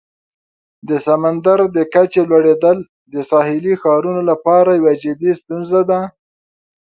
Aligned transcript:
د 0.87 0.89
سمندر 1.07 1.59
د 1.75 1.77
کچې 1.93 2.21
لوړیدل 2.29 2.77
د 3.13 3.15
ساحلي 3.29 3.73
ښارونو 3.81 4.21
لپاره 4.31 4.71
یوه 4.79 4.93
جدي 5.03 5.31
ستونزه 5.39 5.81
ده. 5.89 6.01